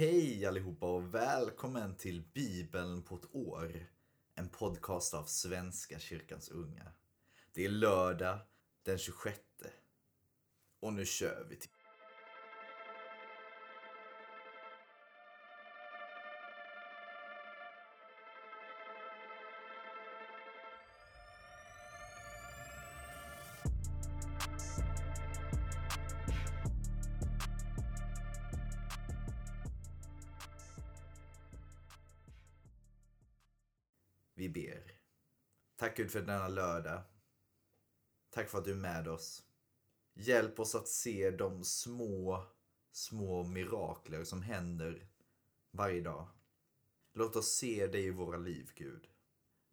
Hej 0.00 0.46
allihopa 0.46 0.86
och 0.86 1.14
välkommen 1.14 1.96
till 1.96 2.22
Bibeln 2.34 3.02
på 3.02 3.16
ett 3.16 3.34
år. 3.34 3.86
En 4.34 4.48
podcast 4.48 5.14
av 5.14 5.24
Svenska 5.24 5.98
kyrkans 5.98 6.48
unga. 6.48 6.92
Det 7.54 7.64
är 7.64 7.68
lördag 7.68 8.38
den 8.82 8.98
26. 8.98 9.38
Och 10.80 10.92
nu 10.92 11.06
kör 11.06 11.46
vi. 11.50 11.56
Till. 11.56 11.70
Gud 36.00 36.10
för 36.10 36.20
denna 36.20 36.48
lördag. 36.48 37.02
Tack 38.30 38.48
för 38.48 38.58
att 38.58 38.64
du 38.64 38.70
är 38.70 38.74
med 38.74 39.08
oss. 39.08 39.42
Hjälp 40.14 40.60
oss 40.60 40.74
att 40.74 40.88
se 40.88 41.30
de 41.30 41.64
små, 41.64 42.46
små 42.92 43.44
mirakler 43.44 44.24
som 44.24 44.42
händer 44.42 45.08
varje 45.70 46.00
dag. 46.00 46.28
Låt 47.12 47.36
oss 47.36 47.56
se 47.56 47.86
dig 47.86 48.04
i 48.04 48.10
våra 48.10 48.36
liv, 48.36 48.70
Gud. 48.74 49.08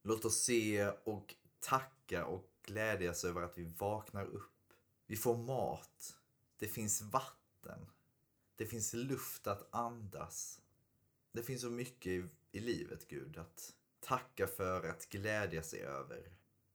Låt 0.03 0.25
oss 0.25 0.43
se 0.43 0.87
och 0.89 1.35
tacka 1.59 2.25
och 2.25 2.51
glädjas 2.61 3.25
över 3.25 3.41
att 3.41 3.57
vi 3.57 3.63
vaknar 3.63 4.25
upp. 4.25 4.73
Vi 5.05 5.15
får 5.15 5.37
mat. 5.37 6.17
Det 6.57 6.67
finns 6.67 7.01
vatten. 7.01 7.89
Det 8.55 8.65
finns 8.65 8.93
luft 8.93 9.47
att 9.47 9.75
andas. 9.75 10.61
Det 11.31 11.43
finns 11.43 11.61
så 11.61 11.69
mycket 11.69 12.11
i, 12.11 12.25
i 12.51 12.59
livet, 12.59 13.07
Gud, 13.07 13.37
att 13.37 13.73
tacka 14.07 14.47
för, 14.47 14.89
att 14.89 15.09
glädja 15.09 15.63
sig 15.63 15.81
över. 15.81 16.31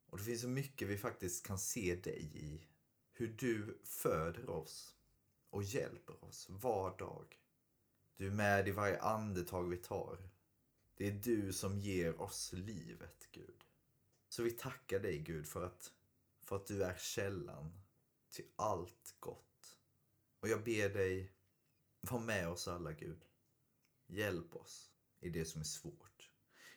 Och 0.06 0.19
det 0.19 0.25
finns 0.25 0.41
så 0.41 0.48
mycket 0.48 0.88
vi 0.88 0.98
faktiskt 0.98 1.47
kan 1.47 1.58
se 1.58 1.97
dig 1.97 2.30
i. 2.34 2.69
Hur 3.12 3.28
du 3.28 3.80
föder 3.84 4.50
oss 4.50 4.97
och 5.50 5.62
hjälper 5.62 6.24
oss 6.24 6.47
var 6.50 6.98
dag. 6.98 7.39
Du 8.16 8.27
är 8.27 8.30
med 8.30 8.69
i 8.69 8.70
varje 8.70 9.00
andetag 9.00 9.69
vi 9.69 9.77
tar. 9.77 10.19
Det 10.94 11.06
är 11.06 11.12
du 11.12 11.52
som 11.52 11.78
ger 11.78 12.20
oss 12.20 12.52
livet, 12.52 13.28
Gud. 13.33 13.64
Så 14.28 14.42
vi 14.42 14.50
tackar 14.50 15.00
dig, 15.00 15.19
Gud, 15.19 15.46
för 15.46 15.62
att, 15.62 15.92
för 16.41 16.56
att 16.56 16.67
du 16.67 16.84
är 16.84 16.96
källan 16.96 17.83
till 18.30 18.46
allt 18.56 19.14
gott. 19.20 19.78
Och 20.41 20.48
jag 20.48 20.64
ber 20.64 20.89
dig, 20.89 21.33
var 22.00 22.20
med 22.20 22.48
oss 22.48 22.69
alla, 22.69 22.92
Gud. 22.92 23.24
Hjälp 24.06 24.56
oss 24.56 24.91
i 25.20 25.28
det 25.28 25.44
som 25.44 25.61
är 25.61 25.64
svårt 25.64 26.31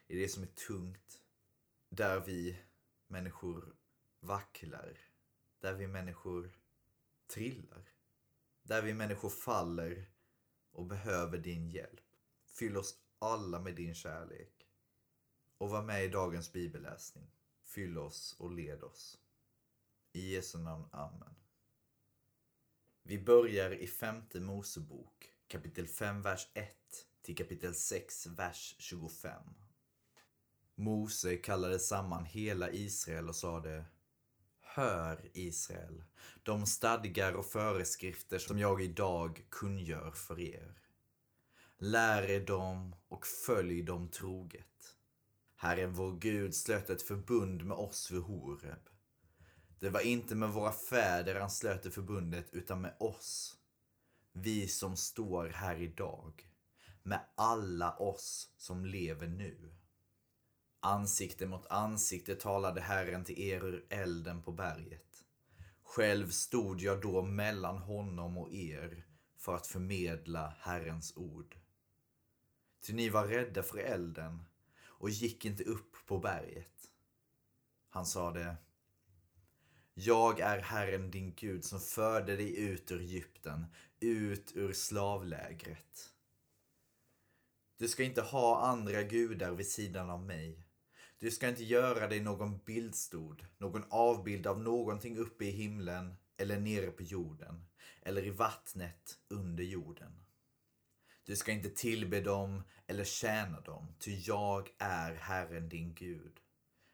i 0.07 0.15
det 0.19 0.29
som 0.29 0.43
är 0.43 0.47
tungt. 0.47 1.21
Där 1.89 2.19
vi 2.19 2.57
människor 3.07 3.75
vacklar. 4.19 4.97
Där 5.59 5.73
vi 5.73 5.87
människor 5.87 6.57
trillar. 7.27 7.91
Där 8.63 8.81
vi 8.81 8.93
människor 8.93 9.29
faller 9.29 10.09
och 10.71 10.85
behöver 10.85 11.37
din 11.37 11.69
hjälp. 11.69 12.15
Fyll 12.45 12.77
oss 12.77 12.95
alla 13.19 13.59
med 13.59 13.75
din 13.75 13.95
kärlek. 13.95 14.67
Och 15.57 15.69
var 15.69 15.83
med 15.83 16.05
i 16.05 16.07
dagens 16.07 16.51
bibelläsning. 16.53 17.31
Fyll 17.63 17.97
oss 17.97 18.35
och 18.39 18.51
led 18.51 18.83
oss. 18.83 19.19
I 20.11 20.33
Jesu 20.33 20.57
namn. 20.57 20.85
Amen. 20.91 21.35
Vi 23.03 23.19
börjar 23.19 23.71
i 23.71 23.87
femte 23.87 24.39
Mosebok, 24.39 25.33
kapitel 25.47 25.87
5, 25.87 26.21
vers 26.21 26.47
1 26.53 26.75
till 27.21 27.35
kapitel 27.35 27.75
6, 27.75 28.27
vers 28.27 28.75
25. 28.79 29.43
Mose 30.77 31.37
kallade 31.37 31.79
samman 31.79 32.25
hela 32.25 32.71
Israel 32.71 33.29
och 33.29 33.35
sade 33.35 33.85
Hör 34.61 35.29
Israel, 35.33 36.03
de 36.43 36.65
stadgar 36.65 37.33
och 37.33 37.45
föreskrifter 37.45 38.39
som 38.39 38.59
jag 38.59 38.81
idag 38.81 39.45
kungör 39.49 40.11
för 40.11 40.39
er. 40.39 40.81
Lär 41.77 42.23
er 42.23 42.45
dem 42.45 42.95
och 43.07 43.25
följ 43.25 43.81
dem 43.81 44.09
troget. 44.09 44.95
Herren 45.55 45.93
vår 45.93 46.11
Gud 46.19 46.55
slöt 46.55 46.89
ett 46.89 47.01
förbund 47.01 47.65
med 47.65 47.77
oss 47.77 48.11
vid 48.11 48.21
Horeb. 48.21 48.89
Det 49.79 49.89
var 49.89 50.01
inte 50.01 50.35
med 50.35 50.49
våra 50.49 50.71
fäder 50.71 51.39
han 51.39 51.49
slöt 51.49 51.83
det 51.83 51.91
förbundet 51.91 52.53
utan 52.53 52.81
med 52.81 52.95
oss. 52.99 53.57
Vi 54.33 54.67
som 54.67 54.95
står 54.95 55.47
här 55.47 55.81
idag. 55.81 56.49
Med 57.03 57.19
alla 57.35 57.97
oss 57.97 58.53
som 58.57 58.85
lever 58.85 59.27
nu. 59.27 59.75
Ansikte 60.85 61.45
mot 61.45 61.67
ansikte 61.67 62.35
talade 62.35 62.81
Herren 62.81 63.23
till 63.23 63.39
er 63.39 63.63
ur 63.63 63.85
elden 63.89 64.41
på 64.41 64.51
berget. 64.51 65.25
Själv 65.83 66.29
stod 66.29 66.81
jag 66.81 67.01
då 67.01 67.21
mellan 67.21 67.77
honom 67.77 68.37
och 68.37 68.53
er 68.53 69.05
för 69.37 69.55
att 69.55 69.67
förmedla 69.67 70.55
Herrens 70.59 71.17
ord. 71.17 71.57
Ty 72.81 72.93
ni 72.93 73.09
var 73.09 73.27
rädda 73.27 73.63
för 73.63 73.77
elden 73.77 74.45
och 74.83 75.09
gick 75.09 75.45
inte 75.45 75.63
upp 75.63 75.95
på 76.05 76.19
berget. 76.19 76.91
Han 77.89 78.05
sade 78.05 78.55
Jag 79.93 80.39
är 80.39 80.59
Herren 80.59 81.11
din 81.11 81.35
Gud 81.35 81.65
som 81.65 81.79
förde 81.79 82.35
dig 82.35 82.59
ut 82.59 82.91
ur 82.91 83.01
Egypten, 83.01 83.65
ut 83.99 84.51
ur 84.55 84.73
slavlägret. 84.73 86.13
Du 87.77 87.87
ska 87.87 88.03
inte 88.03 88.21
ha 88.21 88.61
andra 88.65 89.03
gudar 89.03 89.51
vid 89.51 89.67
sidan 89.67 90.09
av 90.09 90.23
mig. 90.23 90.64
Du 91.25 91.31
ska 91.31 91.47
inte 91.47 91.63
göra 91.63 92.07
dig 92.07 92.19
någon 92.19 92.57
bildstod, 92.65 93.45
någon 93.57 93.83
avbild 93.89 94.47
av 94.47 94.59
någonting 94.59 95.17
uppe 95.17 95.45
i 95.45 95.51
himlen 95.51 96.17
eller 96.37 96.59
nere 96.59 96.91
på 96.91 97.03
jorden 97.03 97.65
eller 98.01 98.25
i 98.25 98.29
vattnet 98.29 99.17
under 99.27 99.63
jorden. 99.63 100.25
Du 101.23 101.35
ska 101.35 101.51
inte 101.51 101.69
tillbe 101.69 102.21
dem 102.21 102.63
eller 102.87 103.03
tjäna 103.03 103.61
dem, 103.61 103.95
ty 103.99 104.19
jag 104.19 104.69
är 104.77 105.13
Herren 105.15 105.69
din 105.69 105.93
Gud, 105.93 106.39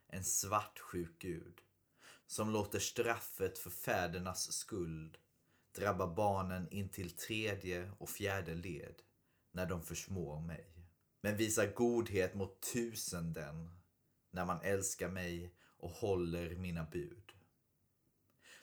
en 0.08 0.24
svartsjuk 0.24 1.20
Gud, 1.20 1.62
som 2.28 2.50
låter 2.50 2.80
straffet 2.80 3.58
för 3.58 3.70
fädernas 3.70 4.52
skuld 4.52 5.18
drabba 5.76 6.08
barnen 6.08 6.68
in 6.72 6.90
till 6.90 7.18
tredje 7.18 7.92
och 7.98 8.10
fjärde 8.10 8.56
led 8.56 8.96
när 9.52 9.66
de 9.66 9.84
försmår 9.84 10.40
mig, 10.40 10.66
men 11.22 11.38
visar 11.38 11.74
godhet 11.74 12.36
mot 12.36 12.62
tusenden 12.74 13.81
när 14.32 14.46
man 14.46 14.62
älskar 14.62 15.10
mig 15.10 15.54
och 15.78 15.90
håller 15.90 16.56
mina 16.56 16.84
bud. 16.84 17.34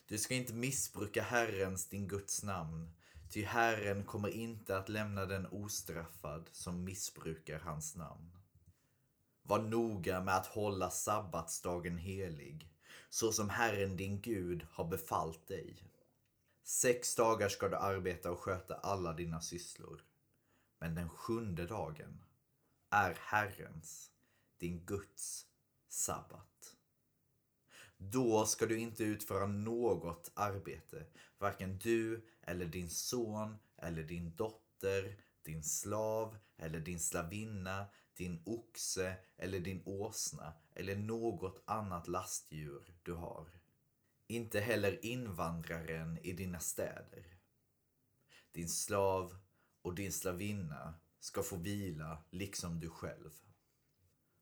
Du 0.07 0.19
ska 0.19 0.35
inte 0.35 0.53
missbruka 0.53 1.23
Herrens, 1.23 1.89
din 1.89 2.09
Guds 2.09 2.43
namn, 2.43 2.91
ty 3.31 3.45
Herren 3.45 4.05
kommer 4.05 4.29
inte 4.29 4.79
att 4.79 4.89
lämna 4.89 5.27
den 5.27 5.47
ostraffad 5.47 6.49
som 6.53 6.85
missbrukar 6.85 7.59
hans 7.59 7.97
namn. 7.97 8.39
Var 9.43 9.59
noga 9.59 10.21
med 10.21 10.37
att 10.37 10.47
hålla 10.47 10.91
sabbatsdagen 10.91 11.99
helig, 11.99 12.71
så 13.11 13.33
som 13.33 13.51
Herren 13.51 13.97
din 13.97 14.21
Gud 14.21 14.67
har 14.71 14.85
befallt 14.85 15.47
dig. 15.47 15.77
Sex 16.63 17.15
dagar 17.15 17.49
ska 17.49 17.69
du 17.69 17.77
arbeta 17.77 18.31
och 18.31 18.41
sköta 18.41 18.75
alla 18.75 19.13
dina 19.13 19.41
sysslor. 19.41 20.05
Men 20.79 20.95
den 20.95 21.09
sjunde 21.09 21.67
dagen 21.67 22.25
är 22.91 23.19
Herrens, 23.21 24.11
din 24.59 24.85
Guds 24.85 25.48
sabbat. 25.89 26.77
Då 27.97 28.47
ska 28.47 28.67
du 28.67 28.79
inte 28.79 29.05
utföra 29.05 29.47
något 29.47 30.31
arbete, 30.35 31.07
varken 31.39 31.79
du 31.79 32.27
eller 32.43 32.67
din 32.67 32.91
son 32.91 33.59
eller 33.77 34.03
din 34.03 34.37
dotter, 34.37 35.21
din 35.43 35.65
slav 35.65 36.39
eller 36.57 36.81
din 36.81 37.01
slavinna, 37.01 37.87
din 38.15 38.43
oxe 38.47 39.17
eller 39.37 39.61
din 39.61 39.83
åsna 39.85 40.53
eller 40.75 40.97
något 40.97 41.63
annat 41.65 42.09
lastdjur 42.09 42.95
du 43.03 43.13
har. 43.13 43.47
Inte 44.27 44.61
heller 44.61 45.05
invandraren 45.05 46.19
i 46.23 46.33
dina 46.33 46.61
städer. 46.61 47.39
Din 48.53 48.69
slav 48.69 49.39
och 49.83 49.95
din 49.95 50.13
slavinna 50.13 50.95
ska 51.21 51.43
få 51.43 51.57
vila 51.57 52.25
liksom 52.31 52.81
du 52.81 52.91
själv. 52.91 53.31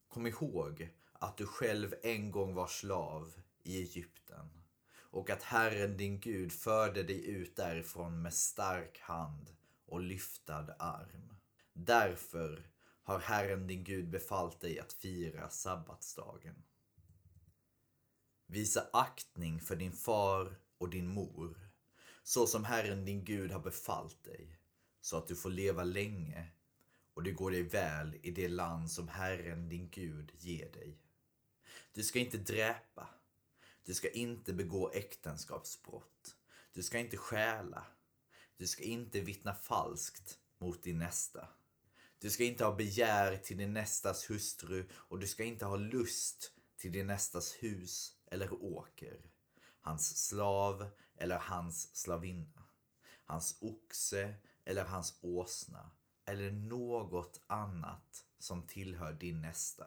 Kom 0.08 0.26
ihåg 0.26 0.90
att 1.20 1.36
du 1.36 1.46
själv 1.46 1.94
en 2.02 2.30
gång 2.30 2.54
var 2.54 2.66
slav 2.66 3.32
i 3.62 3.78
Egypten 3.78 4.50
och 4.98 5.30
att 5.30 5.42
Herren 5.42 5.96
din 5.96 6.20
Gud 6.20 6.52
förde 6.52 7.02
dig 7.02 7.26
ut 7.26 7.56
därifrån 7.56 8.22
med 8.22 8.34
stark 8.34 9.00
hand 9.00 9.56
och 9.86 10.00
lyftad 10.00 10.74
arm. 10.78 11.36
Därför 11.72 12.70
har 13.02 13.18
Herren 13.18 13.66
din 13.66 13.84
Gud 13.84 14.10
befallt 14.10 14.60
dig 14.60 14.78
att 14.78 14.92
fira 14.92 15.50
sabbatsdagen. 15.50 16.62
Visa 18.46 18.86
aktning 18.92 19.60
för 19.60 19.76
din 19.76 19.92
far 19.92 20.58
och 20.78 20.90
din 20.90 21.08
mor, 21.08 21.70
så 22.22 22.46
som 22.46 22.64
Herren 22.64 23.04
din 23.04 23.24
Gud 23.24 23.52
har 23.52 23.60
befallt 23.60 24.24
dig, 24.24 24.58
så 25.00 25.16
att 25.16 25.26
du 25.26 25.36
får 25.36 25.50
leva 25.50 25.84
länge 25.84 26.50
och 27.14 27.22
det 27.22 27.32
går 27.32 27.50
dig 27.50 27.62
väl 27.62 28.16
i 28.22 28.30
det 28.30 28.48
land 28.48 28.90
som 28.90 29.08
Herren 29.08 29.68
din 29.68 29.90
Gud 29.90 30.32
ger 30.38 30.72
dig. 30.72 31.05
Du 31.92 32.02
ska 32.02 32.18
inte 32.18 32.38
dräpa. 32.38 33.08
Du 33.84 33.94
ska 33.94 34.10
inte 34.10 34.52
begå 34.52 34.90
äktenskapsbrott. 34.92 36.36
Du 36.72 36.82
ska 36.82 36.98
inte 36.98 37.16
stjäla. 37.16 37.86
Du 38.56 38.66
ska 38.66 38.82
inte 38.82 39.20
vittna 39.20 39.54
falskt 39.54 40.38
mot 40.58 40.82
din 40.82 40.98
nästa. 40.98 41.48
Du 42.18 42.30
ska 42.30 42.44
inte 42.44 42.64
ha 42.64 42.74
begär 42.74 43.36
till 43.36 43.56
din 43.56 43.72
nästas 43.72 44.30
hustru 44.30 44.88
och 44.92 45.18
du 45.18 45.26
ska 45.26 45.44
inte 45.44 45.64
ha 45.64 45.76
lust 45.76 46.52
till 46.76 46.92
din 46.92 47.06
nästas 47.06 47.54
hus 47.54 48.16
eller 48.26 48.52
åker, 48.52 49.20
hans 49.80 50.26
slav 50.26 50.88
eller 51.16 51.38
hans 51.38 51.96
slavinna, 51.96 52.64
hans 53.24 53.58
oxe 53.60 54.34
eller 54.64 54.84
hans 54.84 55.18
åsna 55.22 55.90
eller 56.24 56.50
något 56.50 57.40
annat 57.46 58.24
som 58.38 58.62
tillhör 58.62 59.12
din 59.12 59.40
nästa. 59.40 59.86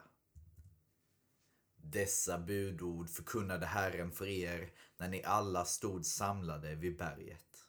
Dessa 1.81 2.37
budord 2.37 3.09
förkunnade 3.09 3.65
Herren 3.65 4.11
för 4.11 4.27
er 4.27 4.71
när 4.97 5.07
ni 5.07 5.23
alla 5.23 5.65
stod 5.65 6.05
samlade 6.05 6.75
vid 6.75 6.97
berget. 6.97 7.67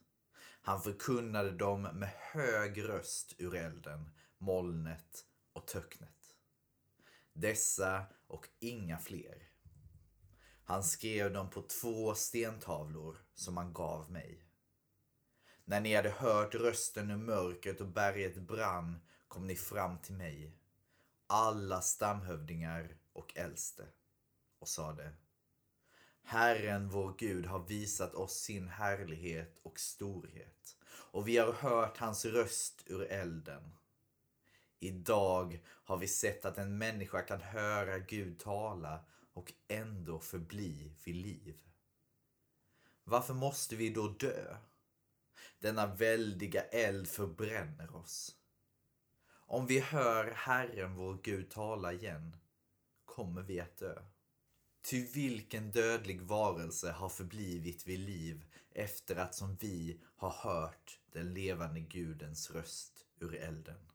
Han 0.62 0.82
förkunnade 0.82 1.50
dem 1.50 1.82
med 1.82 2.10
hög 2.16 2.88
röst 2.88 3.34
ur 3.38 3.54
elden, 3.54 4.10
molnet 4.38 5.24
och 5.52 5.66
töcknet. 5.66 6.34
Dessa 7.32 8.04
och 8.26 8.48
inga 8.58 8.98
fler. 8.98 9.50
Han 10.64 10.84
skrev 10.84 11.32
dem 11.32 11.50
på 11.50 11.62
två 11.62 12.14
stentavlor 12.14 13.18
som 13.34 13.56
han 13.56 13.72
gav 13.72 14.10
mig. 14.10 14.44
När 15.64 15.80
ni 15.80 15.94
hade 15.94 16.10
hört 16.10 16.54
rösten 16.54 17.10
ur 17.10 17.16
mörkret 17.16 17.80
och 17.80 17.88
berget 17.88 18.36
brann 18.36 19.00
kom 19.28 19.46
ni 19.46 19.56
fram 19.56 19.98
till 19.98 20.14
mig, 20.14 20.56
alla 21.26 21.80
stamhövdingar 21.80 22.96
och 23.12 23.36
äldste, 23.36 23.86
och 24.60 24.68
sade 24.68 25.12
Herren 26.22 26.88
vår 26.88 27.14
Gud 27.18 27.46
har 27.46 27.58
visat 27.58 28.14
oss 28.14 28.40
sin 28.40 28.68
härlighet 28.68 29.58
och 29.62 29.80
storhet 29.80 30.76
och 30.86 31.28
vi 31.28 31.36
har 31.36 31.52
hört 31.52 31.98
hans 31.98 32.24
röst 32.24 32.82
ur 32.86 33.02
elden. 33.02 33.76
Idag 34.78 35.62
har 35.66 35.96
vi 35.96 36.08
sett 36.08 36.44
att 36.44 36.58
en 36.58 36.78
människa 36.78 37.22
kan 37.22 37.40
höra 37.40 37.98
Gud 37.98 38.38
tala 38.38 39.04
och 39.32 39.52
ändå 39.68 40.20
förbli 40.20 40.92
vid 41.04 41.14
liv. 41.14 41.60
Varför 43.04 43.34
måste 43.34 43.76
vi 43.76 43.90
då 43.90 44.08
dö? 44.08 44.56
Denna 45.58 45.86
väldiga 45.86 46.62
eld 46.62 47.08
förbränner 47.08 47.96
oss. 47.96 48.36
Om 49.30 49.66
vi 49.66 49.80
hör 49.80 50.30
Herren 50.30 50.94
vår 50.94 51.18
Gud 51.22 51.50
tala 51.50 51.92
igen 51.92 52.36
kommer 53.04 53.42
vi 53.42 53.60
att 53.60 53.76
dö. 53.76 54.02
Ty 54.82 55.06
vilken 55.06 55.70
dödlig 55.70 56.22
varelse 56.22 56.90
har 56.90 57.08
förblivit 57.08 57.86
vid 57.86 58.00
liv 58.00 58.44
efter 58.72 59.16
att 59.16 59.34
som 59.34 59.56
vi 59.56 60.00
har 60.16 60.30
hört 60.30 61.00
den 61.12 61.34
levande 61.34 61.80
Gudens 61.80 62.50
röst 62.50 63.04
ur 63.20 63.34
elden? 63.34 63.90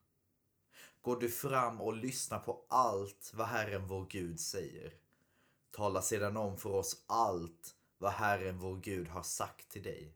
Går 1.02 1.20
du 1.20 1.30
fram 1.30 1.82
och 1.82 1.96
lyssnar 1.96 2.40
på 2.40 2.66
allt 2.70 3.32
vad 3.34 3.48
Herren 3.48 3.88
vår 3.88 4.08
Gud 4.10 4.40
säger. 4.40 4.94
Tala 5.72 6.02
sedan 6.02 6.38
om 6.38 6.58
för 6.58 6.70
oss 6.70 7.04
allt 7.08 7.76
vad 7.98 8.12
Herren 8.12 8.58
vår 8.58 8.76
Gud 8.76 9.08
har 9.08 9.24
sagt 9.24 9.70
till 9.70 9.84
dig. 9.84 10.16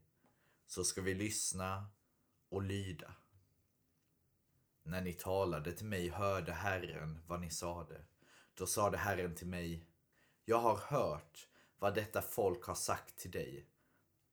Så 0.67 0.83
ska 0.83 1.01
vi 1.01 1.13
lyssna 1.13 1.87
och 2.49 2.63
lyda. 2.63 3.13
När 4.83 5.01
ni 5.01 5.13
talade 5.13 5.71
till 5.71 5.85
mig 5.85 6.09
hörde 6.09 6.51
Herren 6.51 7.19
vad 7.27 7.41
ni 7.41 7.49
sade. 7.49 8.01
Då 8.53 8.65
sade 8.65 8.97
Herren 8.97 9.35
till 9.35 9.47
mig 9.47 9.88
jag 10.49 10.59
har 10.59 10.77
hört 10.77 11.47
vad 11.79 11.95
detta 11.95 12.21
folk 12.21 12.63
har 12.63 12.75
sagt 12.75 13.17
till 13.17 13.31
dig. 13.31 13.65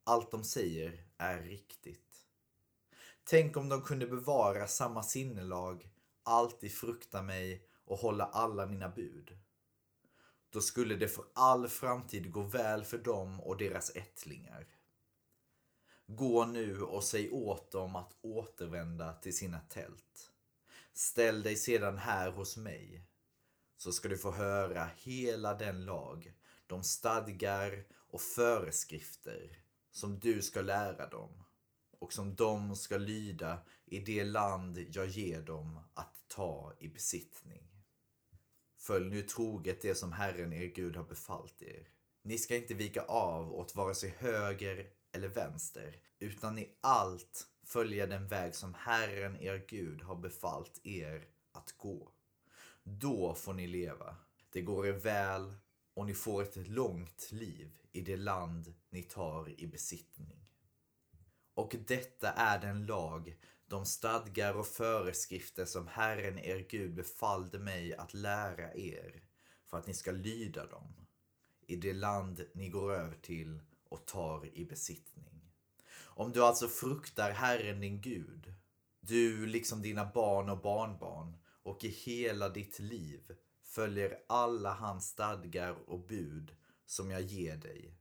Allt 0.04 0.30
de 0.30 0.44
säger 0.44 1.04
är 1.16 1.42
riktigt. 1.42 2.26
Tänk 3.24 3.56
om 3.56 3.68
de 3.68 3.82
kunde 3.82 4.06
bevara 4.06 4.66
samma 4.66 5.02
sinnelag, 5.02 5.88
alltid 6.22 6.72
frukta 6.72 7.22
mig 7.22 7.66
och 7.84 7.98
hålla 7.98 8.24
alla 8.24 8.66
mina 8.66 8.88
bud. 8.88 9.38
Då 10.50 10.60
skulle 10.60 10.94
det 10.96 11.08
för 11.08 11.24
all 11.32 11.68
framtid 11.68 12.32
gå 12.32 12.42
väl 12.42 12.84
för 12.84 12.98
dem 12.98 13.40
och 13.40 13.56
deras 13.56 13.96
ättlingar. 13.96 14.66
Gå 16.06 16.44
nu 16.44 16.82
och 16.82 17.04
säg 17.04 17.30
åt 17.30 17.70
dem 17.70 17.96
att 17.96 18.16
återvända 18.20 19.12
till 19.12 19.36
sina 19.36 19.60
tält. 19.60 20.30
Ställ 20.92 21.42
dig 21.42 21.56
sedan 21.56 21.98
här 21.98 22.30
hos 22.30 22.56
mig 22.56 23.02
så 23.76 23.92
ska 23.92 24.08
du 24.08 24.18
få 24.18 24.30
höra 24.30 24.90
hela 24.96 25.54
den 25.54 25.84
lag, 25.84 26.32
de 26.66 26.82
stadgar 26.82 27.84
och 27.94 28.20
föreskrifter 28.20 29.58
som 29.90 30.18
du 30.18 30.42
ska 30.42 30.62
lära 30.62 31.08
dem 31.08 31.42
och 31.98 32.12
som 32.12 32.34
de 32.34 32.76
ska 32.76 32.98
lyda 32.98 33.58
i 33.84 33.98
det 33.98 34.24
land 34.24 34.78
jag 34.90 35.06
ger 35.06 35.42
dem 35.42 35.80
att 35.94 36.24
ta 36.28 36.72
i 36.78 36.88
besittning. 36.88 37.76
Följ 38.78 39.10
nu 39.10 39.22
troget 39.22 39.82
det 39.82 39.94
som 39.94 40.12
Herren 40.12 40.52
er 40.52 40.66
Gud 40.66 40.96
har 40.96 41.04
befallt 41.04 41.62
er. 41.62 41.88
Ni 42.22 42.38
ska 42.38 42.56
inte 42.56 42.74
vika 42.74 43.02
av 43.02 43.52
åt 43.52 43.74
vare 43.74 43.94
sig 43.94 44.10
höger 44.18 44.86
eller 45.12 45.28
vänster, 45.28 45.96
utan 46.18 46.58
i 46.58 46.68
allt 46.80 47.46
följa 47.64 48.06
den 48.06 48.28
väg 48.28 48.54
som 48.54 48.74
Herren 48.74 49.36
er 49.36 49.64
Gud 49.68 50.02
har 50.02 50.16
befallt 50.16 50.80
er 50.86 51.28
att 51.52 51.74
gå. 51.76 52.12
Då 52.88 53.34
får 53.34 53.54
ni 53.54 53.66
leva. 53.66 54.16
Det 54.52 54.62
går 54.62 54.86
er 54.86 54.92
väl 54.92 55.54
och 55.94 56.06
ni 56.06 56.14
får 56.14 56.42
ett 56.42 56.68
långt 56.68 57.32
liv 57.32 57.78
i 57.92 58.00
det 58.00 58.16
land 58.16 58.74
ni 58.90 59.02
tar 59.02 59.60
i 59.60 59.66
besittning. 59.66 60.48
Och 61.54 61.76
detta 61.86 62.32
är 62.32 62.58
den 62.58 62.86
lag, 62.86 63.36
de 63.66 63.86
stadgar 63.86 64.54
och 64.54 64.66
föreskrifter 64.66 65.64
som 65.64 65.86
Herren 65.86 66.38
er 66.38 66.66
Gud 66.70 66.94
befallde 66.94 67.58
mig 67.58 67.94
att 67.94 68.14
lära 68.14 68.74
er 68.74 69.24
för 69.64 69.78
att 69.78 69.86
ni 69.86 69.94
ska 69.94 70.10
lyda 70.10 70.66
dem 70.66 71.06
i 71.66 71.76
det 71.76 71.92
land 71.92 72.46
ni 72.52 72.68
går 72.68 72.92
över 72.92 73.16
till 73.16 73.60
och 73.88 74.06
tar 74.06 74.58
i 74.58 74.64
besittning. 74.64 75.52
Om 75.98 76.32
du 76.32 76.44
alltså 76.44 76.68
fruktar 76.68 77.30
Herren 77.30 77.80
din 77.80 78.00
Gud, 78.00 78.54
du 79.00 79.46
liksom 79.46 79.82
dina 79.82 80.10
barn 80.14 80.48
och 80.48 80.62
barnbarn 80.62 81.36
och 81.66 81.84
i 81.84 81.88
hela 81.88 82.48
ditt 82.48 82.78
liv 82.78 83.36
följer 83.62 84.18
alla 84.26 84.74
hans 84.74 85.08
stadgar 85.08 85.72
och 85.72 86.06
bud 86.06 86.56
som 86.84 87.10
jag 87.10 87.22
ger 87.22 87.56
dig, 87.56 87.98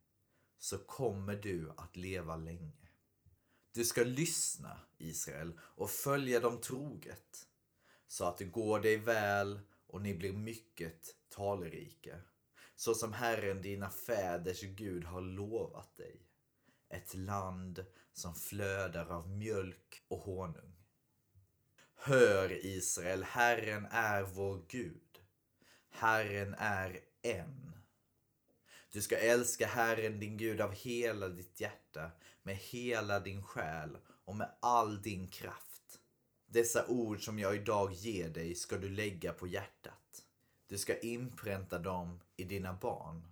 så 0.60 0.77
kommer 0.77 1.36
du 1.36 1.72
att 1.77 1.95
leva 1.95 2.36
länge. 2.36 2.89
Du 3.74 3.86
ska 3.86 4.03
lyssna, 4.03 4.79
Israel, 4.98 5.60
och 5.60 5.89
följa 5.89 6.39
dem 6.39 6.62
troget, 6.62 7.48
så 8.07 8.25
att 8.25 8.38
det 8.38 8.45
går 8.45 8.79
dig 8.79 8.98
väl 8.98 9.60
och 9.88 10.01
ni 10.01 10.13
blir 10.13 10.34
mycket 10.34 11.15
talrika, 11.29 12.19
så 12.75 12.93
som 12.93 13.13
Herren 13.13 13.62
dina 13.62 13.89
fäders 13.89 14.62
Gud 14.62 15.03
har 15.03 15.22
lovat 15.22 15.98
dig. 15.98 16.27
Ett 16.89 17.13
land 17.13 17.86
som 18.13 18.36
flödar 18.36 19.05
av 19.05 19.29
mjölk 19.29 20.03
och 20.07 20.19
honung. 20.19 20.85
Hör 22.07 22.65
Israel, 22.65 23.24
Herren 23.24 23.88
är 23.91 24.24
vår 24.24 24.65
Gud. 24.67 25.19
Herren 25.89 26.55
är 26.57 27.00
en. 27.21 27.71
Du 28.91 29.01
ska 29.01 29.17
älska 29.17 29.67
Herren 29.67 30.19
din 30.19 30.38
Gud 30.38 30.62
av 30.62 30.74
hela 30.74 31.29
ditt 31.29 31.59
hjärta, 31.59 32.12
med 32.43 32.55
hela 32.55 33.19
din 33.19 33.43
själ 33.43 33.97
och 34.25 34.35
med 34.35 34.51
all 34.59 35.01
din 35.01 35.27
kraft. 35.27 36.00
Dessa 36.45 36.88
ord 36.88 37.25
som 37.25 37.39
jag 37.39 37.55
idag 37.55 37.93
ger 37.93 38.29
dig 38.29 38.55
ska 38.55 38.77
du 38.77 38.89
lägga 38.89 39.33
på 39.33 39.47
hjärtat. 39.47 40.24
Du 40.67 40.77
ska 40.77 41.00
inpränta 41.00 41.79
dem 41.79 42.19
i 42.38 42.43
dina 42.43 42.74
barn 42.74 43.27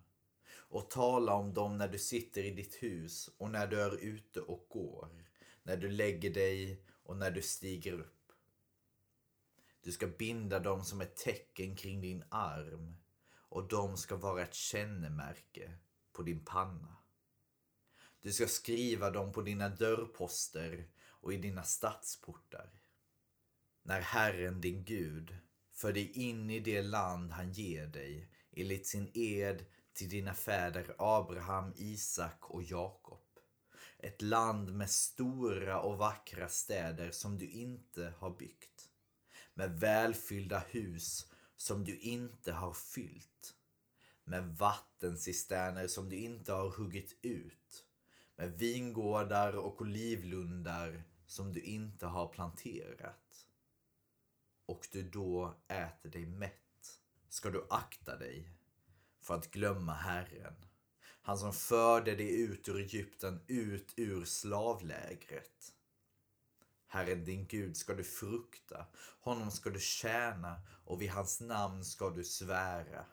och 0.54 0.90
tala 0.90 1.34
om 1.34 1.54
dem 1.54 1.78
när 1.78 1.88
du 1.88 1.98
sitter 1.98 2.44
i 2.44 2.52
ditt 2.52 2.84
hus 2.84 3.30
och 3.38 3.50
när 3.50 3.68
du 3.68 3.82
är 3.82 4.04
ute 4.04 4.42
och 4.42 4.66
går, 4.70 5.10
när 5.64 5.78
du 5.78 5.90
lägger 5.90 6.34
dig 6.34 6.84
och 7.04 7.18
när 7.18 7.32
du 7.32 7.42
stiger 7.42 7.94
upp. 7.94 8.13
Du 9.84 9.92
ska 9.92 10.08
binda 10.08 10.60
dem 10.60 10.84
som 10.84 11.02
ett 11.02 11.16
tecken 11.16 11.76
kring 11.76 12.02
din 12.02 12.24
arm 12.30 12.98
och 13.50 13.68
de 13.68 13.98
ska 13.98 14.16
vara 14.16 14.44
ett 14.44 14.54
kännemärke 14.54 15.74
på 16.12 16.24
din 16.24 16.46
panna. 16.46 16.98
Du 18.22 18.32
ska 18.32 18.48
skriva 18.48 19.10
dem 19.10 19.32
på 19.32 19.42
dina 19.42 19.70
dörrposter 19.70 20.88
och 21.08 21.34
i 21.34 21.38
dina 21.38 21.64
stadsportar. 21.64 22.70
När 23.84 24.02
Herren 24.02 24.62
din 24.62 24.84
Gud 24.84 25.38
för 25.74 25.94
dig 25.94 26.12
in 26.12 26.50
i 26.50 26.60
det 26.60 26.82
land 26.82 27.32
han 27.32 27.52
ger 27.52 27.88
dig 27.88 28.30
enligt 28.52 28.88
sin 28.88 29.12
ed 29.14 29.66
till 29.94 30.10
dina 30.10 30.34
fäder 30.34 30.96
Abraham, 30.98 31.74
Isak 31.76 32.50
och 32.50 32.64
Jakob. 32.64 33.20
Ett 33.98 34.22
land 34.22 34.74
med 34.74 34.90
stora 34.90 35.82
och 35.82 35.98
vackra 35.98 36.50
städer 36.50 37.12
som 37.12 37.38
du 37.38 37.50
inte 37.50 38.14
har 38.18 38.30
byggt 38.30 38.73
med 39.54 39.80
välfyllda 39.80 40.60
hus 40.60 41.28
som 41.56 41.84
du 41.84 41.98
inte 41.98 42.52
har 42.52 42.74
fyllt, 42.74 43.56
med 44.24 44.58
vattencisterner 44.58 45.88
som 45.88 46.10
du 46.10 46.16
inte 46.16 46.52
har 46.52 46.70
huggit 46.70 47.18
ut, 47.22 47.86
med 48.36 48.58
vingårdar 48.58 49.54
och 49.54 49.82
olivlundar 49.82 51.04
som 51.26 51.54
du 51.54 51.62
inte 51.62 52.06
har 52.06 52.28
planterat. 52.28 53.48
Och 54.66 54.88
du 54.92 55.10
då 55.10 55.56
äter 55.68 56.10
dig 56.10 56.26
mätt, 56.26 57.00
ska 57.30 57.50
du 57.50 57.68
akta 57.70 58.18
dig 58.18 58.50
för 59.22 59.36
att 59.36 59.52
glömma 59.52 59.94
Herren, 59.94 60.66
han 61.22 61.38
som 61.38 61.54
förde 61.54 62.16
dig 62.16 62.42
ut 62.42 62.70
ur 62.70 62.80
Egypten, 62.80 63.40
ut 63.48 63.94
ur 63.98 64.26
slavlägret. 64.26 65.74
Herren 66.94 67.26
din 67.26 67.48
Gud 67.48 67.78
ska 67.78 67.94
du 67.94 68.04
frukta, 68.04 68.86
honom 69.20 69.52
ska 69.52 69.70
du 69.70 69.80
tjäna 69.80 70.62
och 70.86 71.02
vid 71.02 71.10
hans 71.10 71.42
namn 71.42 71.86
ska 71.86 72.10
du 72.10 72.24
svära. 72.24 73.06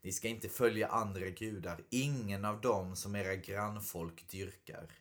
Ni 0.00 0.12
ska 0.12 0.28
inte 0.28 0.48
följa 0.48 0.88
andra 0.88 1.30
gudar, 1.30 1.84
ingen 1.90 2.44
av 2.44 2.60
dem 2.60 2.96
som 2.96 3.16
era 3.16 3.36
grannfolk 3.36 4.28
dyrkar. 4.30 4.92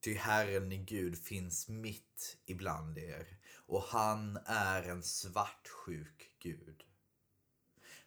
Ty 0.00 0.14
Herren 0.14 0.68
din 0.68 0.86
Gud 0.86 1.18
finns 1.18 1.68
mitt 1.68 2.38
ibland 2.46 2.98
er 2.98 3.38
och 3.66 3.82
han 3.82 4.38
är 4.46 4.82
en 4.82 5.02
svartsjuk 5.02 6.30
Gud. 6.38 6.84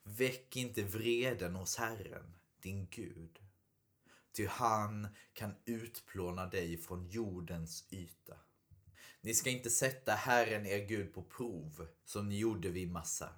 Väck 0.04 0.56
inte 0.56 0.84
vreden 0.84 1.56
hos 1.56 1.78
Herren, 1.78 2.40
din 2.62 2.88
Gud. 2.90 3.49
Ty 4.40 4.46
han 4.46 5.08
kan 5.34 5.56
utplåna 5.66 6.46
dig 6.46 6.78
från 6.78 7.08
jordens 7.10 7.88
yta. 7.92 8.38
Ni 9.22 9.34
ska 9.34 9.50
inte 9.50 9.70
sätta 9.70 10.12
Herren 10.12 10.66
er 10.66 10.88
Gud 10.88 11.14
på 11.14 11.24
prov, 11.24 11.88
som 12.06 12.30
ni 12.30 12.38
gjorde 12.38 12.70
vid 12.70 12.92
Massa. 12.92 13.30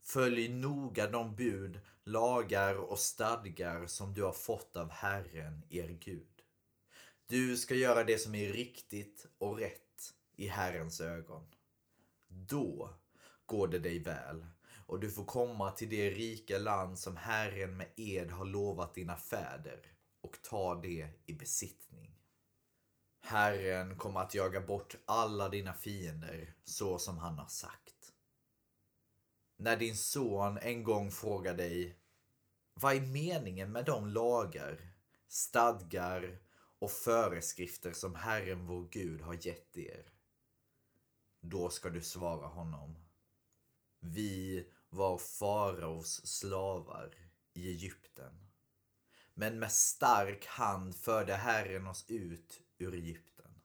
Följ 0.00 0.48
noga 0.48 1.10
de 1.10 1.36
bud, 1.36 1.80
lagar 2.04 2.74
och 2.74 2.98
stadgar 2.98 3.86
som 3.86 4.14
du 4.14 4.22
har 4.22 4.32
fått 4.32 4.76
av 4.76 4.90
Herren, 4.90 5.64
er 5.70 5.88
Gud. 5.88 6.42
Du 7.26 7.56
ska 7.56 7.74
göra 7.74 8.04
det 8.04 8.18
som 8.18 8.34
är 8.34 8.52
riktigt 8.52 9.26
och 9.38 9.58
rätt 9.58 10.14
i 10.36 10.46
Herrens 10.46 11.00
ögon. 11.00 11.46
Då 12.28 12.94
går 13.46 13.68
det 13.68 13.78
dig 13.78 13.98
väl 13.98 14.46
och 14.86 15.00
du 15.00 15.10
får 15.10 15.24
komma 15.24 15.70
till 15.70 15.88
det 15.88 16.10
rika 16.10 16.58
land 16.58 16.98
som 16.98 17.16
Herren 17.16 17.76
med 17.76 17.88
ed 17.96 18.30
har 18.30 18.44
lovat 18.44 18.94
dina 18.94 19.16
fäder 19.16 19.90
och 20.20 20.42
ta 20.42 20.74
det 20.74 21.08
i 21.26 21.32
besittning. 21.32 22.16
Herren 23.20 23.98
kommer 23.98 24.20
att 24.20 24.34
jaga 24.34 24.60
bort 24.60 24.96
alla 25.04 25.48
dina 25.48 25.74
fiender 25.74 26.54
så 26.64 26.98
som 26.98 27.18
han 27.18 27.38
har 27.38 27.48
sagt. 27.48 28.12
När 29.56 29.76
din 29.76 29.96
son 29.96 30.58
en 30.58 30.84
gång 30.84 31.10
frågar 31.10 31.54
dig 31.54 32.00
vad 32.74 32.96
är 32.96 33.00
meningen 33.00 33.72
med 33.72 33.84
de 33.84 34.08
lagar, 34.08 34.92
stadgar 35.28 36.38
och 36.78 36.90
föreskrifter 36.90 37.92
som 37.92 38.14
Herren 38.14 38.66
vår 38.66 38.88
Gud 38.90 39.20
har 39.20 39.46
gett 39.46 39.76
er? 39.76 40.12
Då 41.40 41.70
ska 41.70 41.90
du 41.90 42.02
svara 42.02 42.46
honom. 42.46 42.98
Vi 44.00 44.66
var 44.88 45.18
faraos 45.18 46.26
slavar 46.26 47.14
i 47.54 47.68
Egypten. 47.70 48.49
Men 49.40 49.58
med 49.58 49.72
stark 49.72 50.46
hand 50.46 50.96
förde 50.96 51.34
Herren 51.34 51.86
oss 51.86 52.04
ut 52.08 52.60
ur 52.78 52.94
Egypten. 52.94 53.60